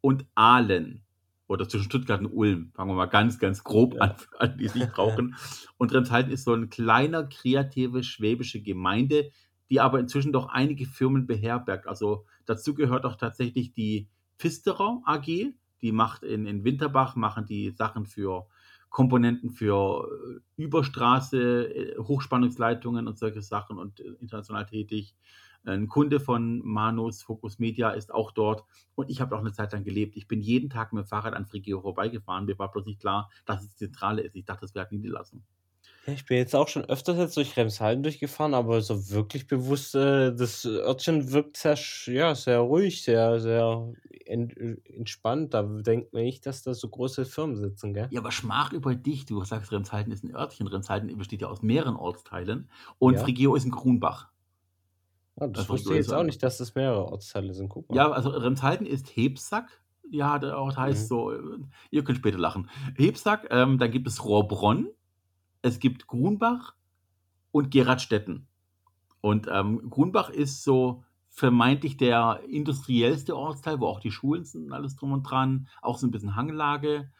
und 0.00 0.26
Aalen. 0.34 1.02
Oder 1.48 1.68
zwischen 1.68 1.86
Stuttgart 1.86 2.20
und 2.20 2.26
Ulm. 2.26 2.70
Fangen 2.74 2.90
wir 2.90 2.94
mal 2.94 3.06
ganz, 3.06 3.38
ganz 3.38 3.64
grob 3.64 3.94
Ja. 3.94 4.02
an, 4.02 4.16
für 4.16 4.40
alle, 4.40 4.56
die 4.56 4.66
es 4.66 4.74
nicht 4.74 4.92
brauchen. 4.92 5.34
Und 5.78 5.92
Remshalden 5.92 6.30
ist 6.30 6.44
so 6.44 6.52
eine 6.52 6.68
kleiner, 6.68 7.24
kreative, 7.24 8.02
schwäbische 8.04 8.60
Gemeinde, 8.60 9.30
die 9.70 9.80
aber 9.80 9.98
inzwischen 9.98 10.32
doch 10.32 10.48
einige 10.48 10.86
Firmen 10.86 11.26
beherbergt. 11.26 11.86
Also 11.86 12.26
dazu 12.46 12.74
gehört 12.74 13.04
auch 13.06 13.16
tatsächlich 13.16 13.72
die 13.72 14.08
Pfisterer 14.38 15.00
AG. 15.04 15.26
Die 15.80 15.92
macht 15.92 16.22
in, 16.22 16.46
in 16.46 16.64
Winterbach, 16.64 17.16
machen 17.16 17.46
die 17.46 17.70
Sachen 17.70 18.06
für 18.06 18.46
Komponenten 18.90 19.50
für 19.50 20.08
äh, 20.56 20.62
Überstraße, 20.62 21.74
äh, 21.74 21.98
Hochspannungsleitungen 21.98 23.06
und 23.06 23.18
solche 23.18 23.42
Sachen 23.42 23.78
und 23.78 24.00
äh, 24.00 24.04
international 24.20 24.66
tätig. 24.66 25.14
Ein 25.64 25.88
Kunde 25.88 26.20
von 26.20 26.60
Manus 26.64 27.22
Focus 27.22 27.58
Media 27.58 27.90
ist 27.90 28.12
auch 28.12 28.32
dort 28.32 28.64
und 28.94 29.10
ich 29.10 29.20
habe 29.20 29.36
auch 29.36 29.40
eine 29.40 29.52
Zeit 29.52 29.72
lang 29.72 29.84
gelebt. 29.84 30.16
Ich 30.16 30.26
bin 30.28 30.40
jeden 30.40 30.70
Tag 30.70 30.92
mit 30.92 31.04
dem 31.04 31.08
Fahrrad 31.08 31.34
an 31.34 31.46
Frigio 31.46 31.80
vorbeigefahren. 31.80 32.46
Mir 32.46 32.58
war 32.58 32.70
bloß 32.70 32.86
nicht 32.86 33.00
klar, 33.00 33.30
dass 33.44 33.62
es 33.62 33.70
die 33.70 33.76
Zentrale 33.76 34.22
ist. 34.22 34.34
Ich 34.36 34.44
dachte, 34.44 34.62
das 34.62 34.74
wäre 34.74 34.84
halt 34.84 34.92
Niederlassung. 34.92 35.44
Ja, 36.06 36.12
ich 36.14 36.24
bin 36.24 36.38
jetzt 36.38 36.54
auch 36.54 36.68
schon 36.68 36.84
öfters 36.86 37.18
jetzt 37.18 37.36
durch 37.36 37.56
Remshalden 37.56 38.02
durchgefahren, 38.02 38.54
aber 38.54 38.80
so 38.80 39.10
wirklich 39.10 39.46
bewusst, 39.46 39.94
äh, 39.94 40.34
das 40.34 40.64
Örtchen 40.64 41.32
wirkt 41.32 41.56
sehr, 41.56 41.76
ja, 42.06 42.34
sehr 42.34 42.60
ruhig, 42.60 43.02
sehr, 43.02 43.40
sehr 43.40 43.92
ent, 44.24 44.56
entspannt. 44.56 45.52
Da 45.54 45.62
denkt 45.62 46.12
man 46.12 46.22
nicht, 46.22 46.46
dass 46.46 46.62
da 46.62 46.72
so 46.74 46.88
große 46.88 47.24
Firmen 47.26 47.56
sitzen, 47.56 47.92
gell? 47.94 48.10
Ja, 48.10 48.20
aber 48.20 48.32
Schmach 48.32 48.72
über 48.72 48.94
dich. 48.94 49.24
Du 49.26 49.42
sagst, 49.44 49.72
Remshalden 49.72 50.12
ist 50.12 50.22
ein 50.24 50.34
Örtchen. 50.34 50.66
Remshalden 50.66 51.16
besteht 51.18 51.40
ja 51.42 51.48
aus 51.48 51.62
mehreren 51.62 51.96
Ortsteilen 51.96 52.70
und 52.98 53.16
Ja. 53.16 53.20
Frigio 53.20 53.54
ist 53.54 53.64
ein 53.64 53.70
Grunbach. 53.70 54.30
Ah, 55.40 55.46
das 55.46 55.52
Das 55.64 55.68
wusste 55.68 55.92
ich 55.94 56.00
ist 56.00 56.06
jetzt 56.06 56.14
auch 56.14 56.24
nicht, 56.24 56.42
dass 56.42 56.58
das 56.58 56.74
mehrere 56.74 57.06
Ortsteile 57.06 57.54
sind. 57.54 57.68
Guck 57.68 57.88
mal. 57.88 57.96
Ja, 57.96 58.10
also 58.10 58.30
Remshalden 58.30 58.86
ist 58.86 59.08
Hebsack. 59.16 59.82
Ja, 60.10 60.38
der 60.38 60.58
Ort 60.58 60.76
heißt 60.78 61.02
Mhm. 61.04 61.06
so, 61.08 61.32
äh, 61.32 61.38
ihr 61.90 62.02
könnt 62.02 62.18
später 62.18 62.38
lachen. 62.38 62.70
Hebsack, 62.96 63.48
ähm, 63.50 63.78
dann 63.78 63.90
gibt 63.90 64.06
es 64.08 64.24
Rohrbronn, 64.24 64.88
es 65.62 65.80
gibt 65.80 66.06
Grunbach 66.06 66.74
und 67.52 67.70
Geradstetten. 67.70 68.46
Und 69.20 69.48
ähm, 69.50 69.90
Grunbach 69.90 70.30
ist 70.30 70.64
so 70.64 71.04
vermeintlich 71.28 71.96
der 71.98 72.40
industriellste 72.48 73.36
Ortsteil, 73.36 73.80
wo 73.80 73.86
auch 73.86 74.00
die 74.00 74.10
Schulen 74.10 74.44
sind 74.44 74.64
und 74.66 74.72
alles 74.72 74.96
drum 74.96 75.12
und 75.12 75.24
dran, 75.24 75.68
auch 75.82 75.98
so 75.98 76.06
ein 76.06 76.10
bisschen 76.10 76.36
Hanglage 76.36 77.10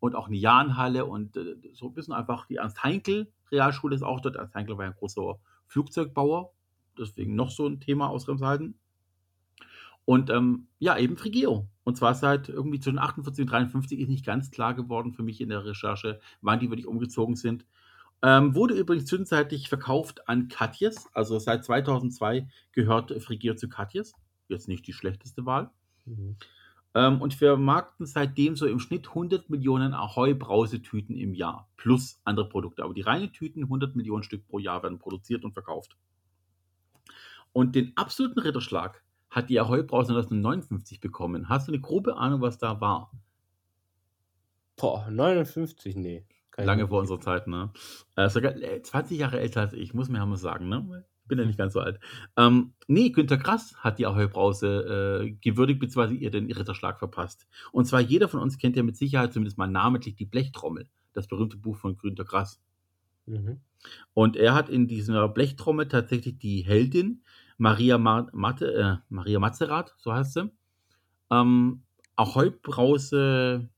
und 0.00 0.14
auch 0.14 0.28
eine 0.28 0.36
Jahnhalle 0.36 1.04
und 1.04 1.36
äh, 1.36 1.56
so 1.74 1.88
ein 1.88 1.94
bisschen 1.94 2.14
einfach 2.14 2.46
die 2.46 2.56
Ernst 2.56 2.82
Heinkel 2.82 3.30
Realschule 3.50 3.94
ist 3.94 4.02
auch 4.02 4.20
dort. 4.20 4.36
Ernst 4.36 4.54
Heinkel 4.54 4.76
war 4.78 4.84
ja 4.84 4.90
ein 4.90 4.96
großer 4.96 5.38
Flugzeugbauer, 5.66 6.52
deswegen 6.98 7.34
noch 7.34 7.50
so 7.50 7.66
ein 7.66 7.80
Thema 7.80 8.08
aus 8.08 8.28
Remshalden. 8.28 8.78
Und 10.04 10.30
ähm, 10.30 10.68
ja, 10.78 10.96
eben 10.96 11.18
Frigeo. 11.18 11.68
Und 11.84 11.96
zwar 11.96 12.14
seit 12.14 12.48
irgendwie 12.48 12.80
zwischen 12.80 12.98
48 12.98 13.42
und 13.42 13.50
53 13.50 14.00
ist 14.00 14.08
nicht 14.08 14.24
ganz 14.24 14.50
klar 14.50 14.72
geworden 14.72 15.12
für 15.12 15.22
mich 15.22 15.40
in 15.40 15.50
der 15.50 15.66
Recherche, 15.66 16.18
wann 16.40 16.60
die 16.60 16.70
wirklich 16.70 16.86
umgezogen 16.86 17.36
sind. 17.36 17.66
Ähm, 18.22 18.54
wurde 18.54 18.74
übrigens 18.74 19.04
zwischenzeitlich 19.04 19.68
verkauft 19.68 20.26
an 20.28 20.48
Katjes. 20.48 21.08
Also 21.12 21.38
seit 21.38 21.64
2002 21.64 22.48
gehört 22.72 23.12
Frigeo 23.22 23.54
zu 23.54 23.68
Katjes. 23.68 24.14
Jetzt 24.48 24.66
nicht 24.66 24.86
die 24.86 24.92
schlechteste 24.92 25.46
Wahl. 25.46 25.70
Mhm. 26.06 26.36
Ähm, 26.94 27.20
und 27.20 27.34
vermarkten 27.34 28.06
seitdem 28.06 28.56
so 28.56 28.66
im 28.66 28.80
Schnitt 28.80 29.08
100 29.08 29.50
Millionen 29.50 29.92
Ahoi-Brausetüten 29.92 31.16
im 31.16 31.34
Jahr. 31.34 31.68
Plus 31.76 32.20
andere 32.24 32.48
Produkte. 32.48 32.82
Aber 32.82 32.94
die 32.94 33.02
reinen 33.02 33.32
Tüten, 33.32 33.64
100 33.64 33.94
Millionen 33.94 34.22
Stück 34.22 34.48
pro 34.48 34.58
Jahr 34.58 34.82
werden 34.82 34.98
produziert 34.98 35.44
und 35.44 35.52
verkauft. 35.52 35.96
Und 37.58 37.74
den 37.74 37.92
absoluten 37.96 38.38
Ritterschlag 38.38 39.02
hat 39.30 39.50
die 39.50 39.58
Ahoi-Brause 39.58 40.12
1959 40.12 41.00
bekommen. 41.00 41.48
Hast 41.48 41.66
du 41.66 41.72
eine 41.72 41.80
grobe 41.80 42.16
Ahnung, 42.16 42.40
was 42.40 42.56
da 42.56 42.80
war? 42.80 43.10
Boah, 44.76 45.10
59, 45.10 45.96
nee. 45.96 46.24
Ich 46.56 46.64
Lange 46.64 46.86
vor 46.86 47.00
unserer 47.00 47.20
Zeit, 47.20 47.48
ne? 47.48 47.72
Äh, 48.14 48.28
sogar 48.28 48.54
äh, 48.54 48.80
20 48.80 49.18
Jahre 49.18 49.40
älter 49.40 49.62
als 49.62 49.72
ich, 49.72 49.92
muss 49.92 50.08
man 50.08 50.20
ja 50.20 50.26
mal 50.26 50.36
sagen, 50.36 50.68
ne? 50.68 51.04
Bin 51.26 51.40
ja 51.40 51.44
nicht 51.46 51.58
ganz 51.58 51.72
so 51.72 51.80
alt. 51.80 51.98
Ähm, 52.36 52.74
nee, 52.86 53.10
Günter 53.10 53.38
Grass 53.38 53.74
hat 53.78 53.98
die 53.98 54.06
Ahoi-Brause 54.06 55.24
äh, 55.24 55.30
gewürdigt, 55.32 55.80
beziehungsweise 55.80 56.14
ihr 56.14 56.30
den 56.30 56.52
Ritterschlag 56.52 57.00
verpasst. 57.00 57.48
Und 57.72 57.86
zwar 57.86 57.98
jeder 57.98 58.28
von 58.28 58.38
uns 58.38 58.58
kennt 58.58 58.76
ja 58.76 58.84
mit 58.84 58.96
Sicherheit 58.96 59.32
zumindest 59.32 59.58
mal 59.58 59.66
namentlich 59.66 60.14
die 60.14 60.26
Blechtrommel, 60.26 60.88
das 61.12 61.26
berühmte 61.26 61.56
Buch 61.56 61.76
von 61.76 61.96
Günter 61.96 62.24
Grass. 62.24 62.60
Mhm. 63.26 63.62
Und 64.14 64.36
er 64.36 64.54
hat 64.54 64.68
in 64.68 64.86
dieser 64.86 65.28
Blechtrommel 65.28 65.88
tatsächlich 65.88 66.38
die 66.38 66.60
Heldin 66.60 67.24
Maria, 67.58 67.98
Ma 67.98 68.28
Matte, 68.32 68.74
äh, 68.74 68.96
Maria 69.08 69.38
Mazerat, 69.40 69.94
so 69.98 70.12
heißt 70.12 70.34
sie, 70.34 70.50
ähm, 71.30 71.82
Ahoi-Brause 72.16 73.68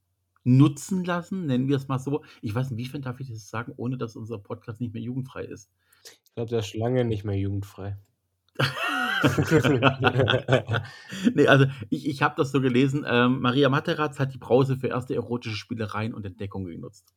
nutzen 0.45 1.05
lassen, 1.05 1.47
nennen 1.47 1.69
wir 1.69 1.77
es 1.77 1.89
mal 1.89 1.99
so. 1.99 2.25
Ich 2.41 2.55
weiß 2.55 2.71
nicht, 2.71 2.79
inwiefern 2.79 3.03
darf 3.03 3.21
ich 3.21 3.29
das 3.29 3.51
sagen, 3.51 3.73
ohne 3.77 3.99
dass 3.99 4.17
unser 4.17 4.39
Podcast 4.39 4.81
nicht 4.81 4.95
mehr 4.95 5.03
jugendfrei 5.03 5.45
ist. 5.45 5.71
Ich 6.25 6.35
glaube, 6.35 6.51
der 6.51 6.61
ist 6.61 6.69
schon 6.69 6.81
lange 6.81 7.05
nicht 7.05 7.25
mehr 7.25 7.37
jugendfrei. 7.37 7.99
nee, 11.35 11.47
also 11.47 11.67
ich, 11.91 12.09
ich 12.09 12.23
habe 12.23 12.35
das 12.37 12.53
so 12.53 12.61
gelesen. 12.61 13.05
Ähm, 13.07 13.41
Maria 13.41 13.69
Materatz 13.69 14.19
hat 14.19 14.33
die 14.33 14.39
Brause 14.39 14.77
für 14.77 14.89
erste 14.89 15.15
erotische 15.15 15.57
Spielereien 15.57 16.15
und 16.15 16.25
Entdeckungen 16.25 16.71
genutzt. 16.71 17.15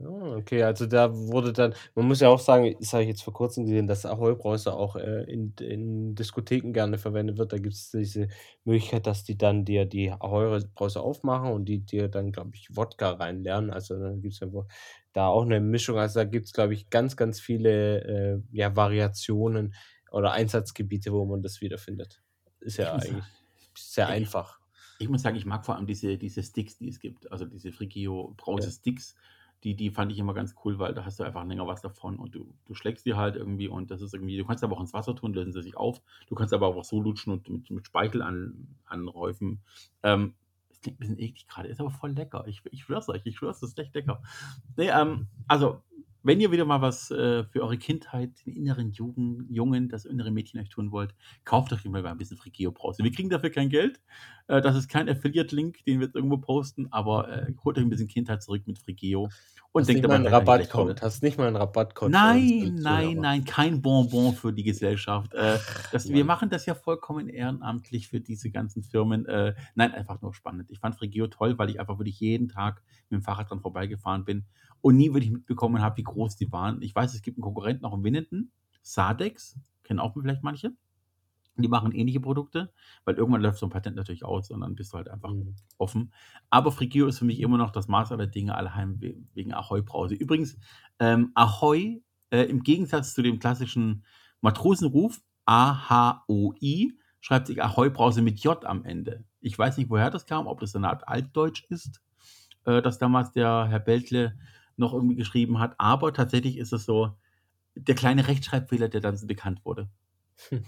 Ah, 0.00 0.36
okay, 0.36 0.62
also 0.62 0.86
da 0.86 1.12
wurde 1.12 1.52
dann 1.52 1.74
man 1.96 2.06
muss 2.06 2.20
ja 2.20 2.28
auch 2.28 2.38
sagen, 2.38 2.76
das 2.78 2.92
habe 2.92 3.02
ich 3.02 3.08
jetzt 3.08 3.22
vor 3.24 3.32
Kurzem 3.32 3.64
gesehen, 3.64 3.88
dass 3.88 4.06
Ahoi-Brause 4.06 4.72
auch, 4.72 4.94
äh, 4.94 5.24
in 5.24 5.54
in 5.58 6.14
Diskotheken 6.14 6.72
gerne 6.72 6.98
verwendet 6.98 7.36
wird. 7.36 7.52
Da 7.52 7.58
gibt's 7.58 7.90
diese 7.90 8.28
Möglichkeit, 8.62 9.08
dass 9.08 9.24
die 9.24 9.36
dann 9.36 9.64
dir 9.64 9.86
die 9.86 10.12
Ahoi-Brause 10.12 11.00
aufmachen 11.00 11.50
und 11.52 11.64
die 11.64 11.80
dir 11.84 12.08
dann, 12.08 12.30
glaube 12.30 12.52
ich, 12.54 12.68
Wodka 12.76 13.10
reinleeren. 13.10 13.70
Also, 13.72 13.98
dann 13.98 14.20
gibt's 14.22 14.40
wo 14.40 14.66
da 15.14 15.26
auch 15.26 15.44
'ne 15.44 15.58
Mischung. 15.60 15.98
Also, 15.98 16.20
da 16.20 16.24
gibt's, 16.24 16.52
glaube 16.52 16.74
ich, 16.74 16.90
ganz, 16.90 17.16
ganz 17.16 17.40
viele, 17.40 18.04
äh, 18.04 18.40
ja, 18.52 18.76
Variationen 18.76 19.74
oder 20.12 20.30
Einsatzgebiete, 20.30 21.12
wo 21.12 21.24
man 21.24 21.42
das 21.42 21.60
wiederfindet. 21.60 22.22
Ist 22.60 22.76
ja 22.76 22.86
Ich 22.86 22.94
muss 22.94 23.10
eigentlich 23.10 23.24
sehr 23.76 24.08
Ey. 24.08 24.10
einfach. 24.10 24.60
Ich 24.98 25.08
muss 25.08 25.22
sagen, 25.22 25.36
ich 25.36 25.46
mag 25.46 25.66
vor 25.66 25.76
allem 25.76 25.86
diese, 25.86 26.18
diese 26.18 26.42
Sticks, 26.42 26.78
die 26.78 26.88
es 26.88 27.00
gibt. 27.00 27.30
Also 27.32 27.46
diese 27.46 27.72
Frigio 27.72 28.34
Brause 28.36 28.70
Ja. 28.70 28.72
Sticks. 28.72 29.14
Die, 29.64 29.74
die 29.74 29.90
fand 29.90 30.12
ich 30.12 30.18
immer 30.18 30.34
ganz 30.34 30.54
cool, 30.64 30.78
weil 30.78 30.94
da 30.94 31.04
hast 31.04 31.18
du 31.18 31.24
einfach 31.24 31.44
länger 31.44 31.66
was 31.66 31.82
davon 31.82 32.18
und 32.18 32.34
du, 32.34 32.54
du 32.64 32.74
schlägst 32.74 33.06
die 33.06 33.14
halt 33.14 33.36
irgendwie 33.36 33.68
und 33.68 33.90
das 33.90 34.00
ist 34.02 34.14
irgendwie, 34.14 34.36
du 34.36 34.44
kannst 34.44 34.62
aber 34.62 34.76
auch 34.76 34.80
ins 34.80 34.92
Wasser 34.92 35.16
tun, 35.16 35.34
lösen 35.34 35.52
sie 35.52 35.62
sich 35.62 35.76
auf. 35.76 36.00
Du 36.28 36.34
kannst 36.34 36.54
aber 36.54 36.68
auch 36.68 36.84
so 36.84 37.00
lutschen 37.00 37.32
und 37.32 37.48
mit, 37.48 37.70
mit 37.70 37.86
Speichel 37.86 38.22
an, 38.22 38.76
anhäufen. 38.86 39.60
Ähm, 40.02 40.34
das 40.68 40.80
klingt 40.80 40.98
ein 40.98 41.00
bisschen 41.00 41.18
eklig 41.18 41.48
gerade, 41.48 41.68
ist 41.68 41.80
aber 41.80 41.90
voll 41.90 42.12
lecker. 42.12 42.44
Ich, 42.46 42.62
ich 42.70 42.84
schwör's 42.84 43.08
euch, 43.08 43.22
ich 43.24 43.36
schwör's, 43.36 43.60
das 43.60 43.70
ist 43.70 43.78
echt 43.78 43.94
lecker. 43.94 44.22
Nee, 44.76 44.90
ähm, 44.90 45.26
also, 45.48 45.82
wenn 46.22 46.40
ihr 46.40 46.50
wieder 46.52 46.64
mal 46.64 46.80
was 46.82 47.10
äh, 47.10 47.44
für 47.44 47.62
eure 47.62 47.78
Kindheit, 47.78 48.44
den 48.46 48.54
inneren 48.56 48.90
Jugend, 48.90 49.50
Jungen, 49.50 49.88
das 49.88 50.04
innere 50.04 50.30
Mädchen 50.30 50.60
euch 50.60 50.68
tun 50.68 50.90
wollt, 50.92 51.14
kauft 51.44 51.72
euch 51.72 51.84
immer 51.84 52.02
mal 52.02 52.10
ein 52.10 52.18
bisschen 52.18 52.36
Frigio 52.36 52.72
Brause. 52.72 53.02
Wir 53.04 53.12
kriegen 53.12 53.30
dafür 53.30 53.50
kein 53.50 53.68
Geld. 53.68 54.00
Äh, 54.48 54.60
das 54.60 54.76
ist 54.76 54.88
kein 54.88 55.08
Affiliate-Link, 55.08 55.84
den 55.84 56.00
wir 56.00 56.06
jetzt 56.06 56.16
irgendwo 56.16 56.38
posten, 56.38 56.88
aber 56.92 57.28
äh, 57.48 57.54
holt 57.64 57.78
euch 57.78 57.84
ein 57.84 57.90
bisschen 57.90 58.08
Kindheit 58.08 58.42
zurück 58.42 58.66
mit 58.66 58.78
Frigio 58.78 59.32
und 59.72 59.86
Hast 59.86 59.90
denkt 59.90 60.02
nicht 60.02 60.06
mal 60.06 60.16
'n 60.16 60.26
dabei 60.26 60.26
an 60.26 60.26
die 60.26 60.34
Rabattcode 60.34 61.02
hast 61.02 61.22
nicht 61.22 61.38
mal 61.38 61.48
'n 61.48 61.56
Rabattcode 61.56 62.10
Nein, 62.10 62.76
nein, 62.76 63.18
nein, 63.20 63.44
kein 63.44 63.82
Bonbon 63.82 64.32
für 64.32 64.52
die 64.52 64.62
Gesellschaft. 64.62 65.34
Äh, 65.34 65.58
das, 65.90 66.08
wir 66.08 66.24
machen 66.24 66.48
das 66.48 66.64
ja 66.64 66.76
vollkommen 66.76 67.28
ehrenamtlich 67.28 68.06
für 68.08 68.20
diese 68.20 68.50
ganzen 68.52 68.84
Firmen. 68.84 69.26
Äh, 69.26 69.54
nein, 69.74 69.92
einfach 69.92 70.22
nur 70.22 70.32
spannend. 70.32 70.70
Ich 70.70 70.78
fand 70.78 70.94
Frigio 70.96 71.26
toll, 71.26 71.58
weil 71.58 71.70
ich 71.70 71.80
einfach 71.80 71.98
wirklich 71.98 72.20
jeden 72.20 72.48
Tag 72.48 72.82
mit 73.10 73.20
dem 73.20 73.22
Fahrrad 73.24 73.50
dran 73.50 73.60
vorbeigefahren 73.60 74.24
bin 74.24 74.46
und 74.80 74.96
nie 74.96 75.12
wirklich 75.12 75.30
mitbekommen 75.32 75.82
habe, 75.82 75.96
wie 75.98 76.02
groß 76.04 76.36
die 76.36 76.50
waren. 76.52 76.82
Ich 76.82 76.94
weiß, 76.94 77.14
es 77.14 77.22
gibt 77.22 77.36
einen 77.38 77.42
Konkurrenten 77.42 77.84
auch 77.84 77.94
in 77.94 78.04
Winnenden, 78.04 78.52
Sadex, 78.82 79.58
kennen 79.84 80.00
auch 80.00 80.14
vielleicht 80.14 80.42
manche. 80.42 80.72
Die 81.60 81.66
machen 81.66 81.90
ähnliche 81.90 82.20
Produkte, 82.20 82.72
weil 83.04 83.16
irgendwann 83.16 83.42
läuft 83.42 83.58
so 83.58 83.66
ein 83.66 83.70
Patent 83.70 83.96
natürlich 83.96 84.24
aus 84.24 84.48
und 84.52 84.60
dann 84.60 84.76
bist 84.76 84.92
du 84.92 84.96
halt 84.96 85.08
einfach 85.08 85.32
Mhm. 85.32 85.56
offen. 85.76 86.12
Aber 86.50 86.70
Frigio 86.70 87.08
ist 87.08 87.18
für 87.18 87.24
mich 87.24 87.40
immer 87.40 87.58
noch 87.58 87.72
das 87.72 87.88
Maß 87.88 88.12
aller 88.12 88.28
Dinge, 88.28 88.54
alleheim 88.54 89.00
we- 89.00 89.16
wegen 89.34 89.52
Ahoi-Brause. 89.52 90.14
Übrigens, 90.14 90.56
ähm, 91.00 91.32
Ahoi, 91.34 92.00
äh, 92.30 92.42
im 92.44 92.62
Gegensatz 92.62 93.12
zu 93.12 93.22
dem 93.22 93.40
klassischen 93.40 94.04
Matrosenruf, 94.40 95.20
A-H-O-I, 95.46 96.96
schreibt 97.20 97.48
sich 97.48 97.60
Ahoi-Brause 97.60 98.22
mit 98.22 98.38
J 98.40 98.64
am 98.64 98.84
Ende. 98.84 99.24
Ich 99.40 99.58
weiß 99.58 99.78
nicht, 99.78 99.90
woher 99.90 100.10
das 100.10 100.26
kam, 100.26 100.46
ob 100.46 100.60
das 100.60 100.76
eine 100.76 100.88
Art 100.88 101.08
Altdeutsch 101.08 101.64
ist, 101.70 102.00
äh, 102.66 102.80
das 102.82 102.98
damals 102.98 103.32
der 103.32 103.66
Herr 103.68 103.80
Beltle 103.80 104.38
noch 104.78 104.92
irgendwie 104.94 105.16
geschrieben 105.16 105.58
hat, 105.58 105.74
aber 105.78 106.12
tatsächlich 106.12 106.56
ist 106.58 106.72
es 106.72 106.84
so 106.84 107.12
der 107.74 107.94
kleine 107.94 108.26
Rechtschreibfehler, 108.28 108.88
der 108.88 109.00
dann 109.00 109.16
so 109.16 109.26
bekannt 109.26 109.64
wurde. 109.64 109.88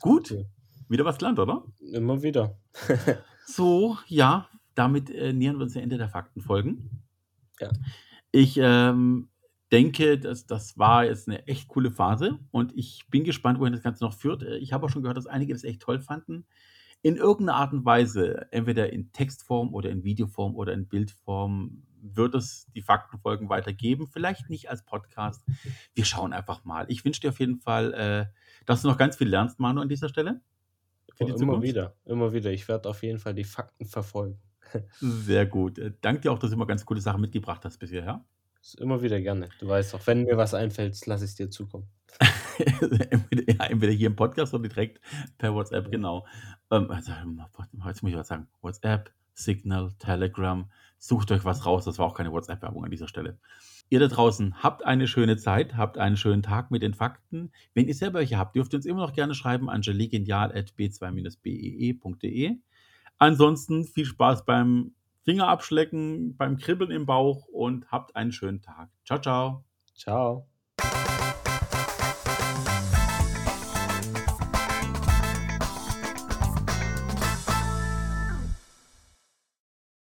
Gut, 0.00 0.30
Cool. 0.30 0.46
wieder 0.88 1.04
was 1.04 1.18
gelernt, 1.18 1.38
oder? 1.38 1.64
Immer 1.92 2.22
wieder. 2.22 2.56
So, 3.44 3.98
ja, 4.06 4.48
damit 4.76 5.10
äh, 5.10 5.32
nähern 5.32 5.56
wir 5.56 5.64
uns 5.64 5.72
dem 5.72 5.82
Ende 5.82 5.98
der 5.98 6.08
Faktenfolgen. 6.08 7.02
Ja. 7.58 7.70
Ich 8.30 8.56
ähm, 8.56 9.30
denke, 9.72 10.16
dass, 10.16 10.46
das 10.46 10.78
war 10.78 11.04
jetzt 11.06 11.28
eine 11.28 11.44
echt 11.48 11.66
coole 11.66 11.90
Phase 11.90 12.38
und 12.52 12.72
ich 12.76 13.04
bin 13.10 13.24
gespannt, 13.24 13.58
wohin 13.58 13.72
das 13.72 13.82
Ganze 13.82 14.04
noch 14.04 14.14
führt. 14.14 14.44
Äh, 14.44 14.58
Ich 14.58 14.72
habe 14.72 14.86
auch 14.86 14.90
schon 14.90 15.02
gehört, 15.02 15.16
dass 15.18 15.26
einige 15.26 15.52
das 15.54 15.64
echt 15.64 15.82
toll 15.82 15.98
fanden. 15.98 16.46
In 17.02 17.16
irgendeiner 17.16 17.58
Art 17.58 17.72
und 17.72 17.84
Weise, 17.84 18.46
entweder 18.52 18.92
in 18.92 19.10
Textform 19.12 19.74
oder 19.74 19.90
in 19.90 20.04
Videoform 20.04 20.54
oder 20.54 20.72
in 20.72 20.86
Bildform, 20.86 21.82
wird 22.02 22.34
es 22.34 22.66
die 22.74 22.82
Faktenfolgen 22.82 23.48
weitergeben. 23.48 24.08
Vielleicht 24.08 24.50
nicht 24.50 24.68
als 24.68 24.84
Podcast. 24.84 25.42
Wir 25.94 26.04
schauen 26.04 26.32
einfach 26.32 26.64
mal. 26.64 26.84
Ich 26.88 27.04
wünsche 27.04 27.20
dir 27.20 27.30
auf 27.30 27.40
jeden 27.40 27.58
Fall, 27.58 27.94
äh, 27.94 28.26
dass 28.66 28.82
du 28.82 28.88
noch 28.88 28.98
ganz 28.98 29.16
viel 29.16 29.28
lernst, 29.28 29.60
Manu, 29.60 29.80
an 29.80 29.88
dieser 29.88 30.08
Stelle. 30.08 30.40
Die 31.18 31.24
immer 31.24 31.36
Zukunft. 31.36 31.62
wieder, 31.62 31.94
immer 32.04 32.32
wieder. 32.32 32.50
Ich 32.50 32.68
werde 32.68 32.88
auf 32.88 33.02
jeden 33.02 33.18
Fall 33.18 33.34
die 33.34 33.44
Fakten 33.44 33.86
verfolgen. 33.86 34.40
Sehr 35.00 35.46
gut. 35.46 35.78
Äh, 35.78 35.92
Danke 36.00 36.22
dir 36.22 36.32
auch, 36.32 36.38
dass 36.38 36.50
du 36.50 36.56
immer 36.56 36.66
ganz 36.66 36.84
coole 36.84 37.00
Sachen 37.00 37.20
mitgebracht 37.20 37.64
hast 37.64 37.78
bisher. 37.78 38.04
Ja? 38.04 38.24
Immer 38.78 39.02
wieder 39.02 39.20
gerne. 39.20 39.48
Du 39.58 39.68
weißt 39.68 39.94
auch, 39.94 40.06
wenn 40.06 40.24
mir 40.24 40.36
was 40.36 40.54
einfällt, 40.54 41.04
lasse 41.06 41.24
ich 41.24 41.30
es 41.30 41.36
dir 41.36 41.50
zukommen. 41.50 41.88
entweder, 42.58 43.52
ja, 43.52 43.64
entweder 43.64 43.92
hier 43.92 44.06
im 44.08 44.16
Podcast 44.16 44.54
oder 44.54 44.68
direkt 44.68 45.00
per 45.38 45.54
WhatsApp, 45.54 45.90
genau. 45.90 46.26
Ähm, 46.70 46.90
also, 46.90 47.12
jetzt 47.86 48.02
muss 48.02 48.12
ich 48.12 48.18
was 48.18 48.28
sagen. 48.28 48.48
WhatsApp, 48.60 49.12
Signal, 49.34 49.92
Telegram. 49.98 50.70
Sucht 51.04 51.32
euch 51.32 51.44
was 51.44 51.66
raus. 51.66 51.84
Das 51.84 51.98
war 51.98 52.06
auch 52.06 52.14
keine 52.14 52.30
WhatsApp-Werbung 52.30 52.84
an 52.84 52.90
dieser 52.92 53.08
Stelle. 53.08 53.36
Ihr 53.90 53.98
da 53.98 54.06
draußen 54.06 54.62
habt 54.62 54.86
eine 54.86 55.08
schöne 55.08 55.36
Zeit, 55.36 55.76
habt 55.76 55.98
einen 55.98 56.16
schönen 56.16 56.44
Tag 56.44 56.70
mit 56.70 56.80
den 56.80 56.94
Fakten. 56.94 57.50
Wenn 57.74 57.88
ihr 57.88 57.94
selber 57.94 58.20
welche 58.20 58.38
habt, 58.38 58.54
dürft 58.54 58.72
ihr 58.72 58.76
uns 58.76 58.86
immer 58.86 59.00
noch 59.00 59.12
gerne 59.12 59.34
schreiben 59.34 59.68
an 59.68 59.80
gelegenial.b2-bee.de. 59.80 62.56
Ansonsten 63.18 63.82
viel 63.82 64.04
Spaß 64.04 64.44
beim 64.44 64.94
Finger 65.24 65.48
abschlecken, 65.48 66.36
beim 66.36 66.56
Kribbeln 66.56 66.92
im 66.92 67.04
Bauch 67.04 67.46
und 67.46 67.90
habt 67.90 68.14
einen 68.14 68.30
schönen 68.30 68.62
Tag. 68.62 68.88
Ciao, 69.04 69.20
ciao. 69.20 69.64
Ciao. 69.96 70.51